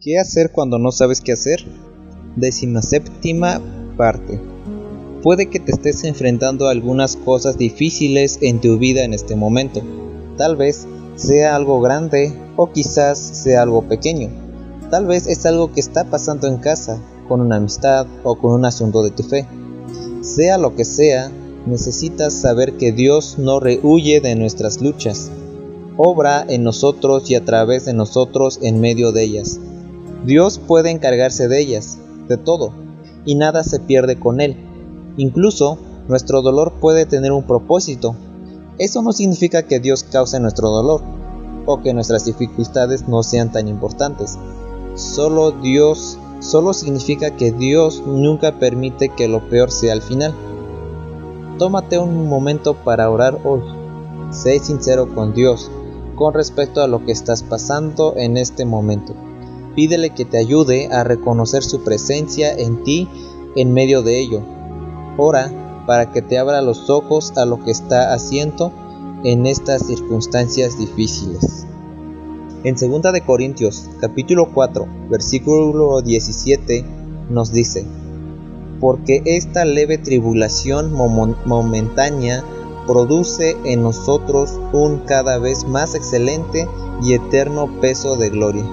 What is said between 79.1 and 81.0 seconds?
esta leve tribulación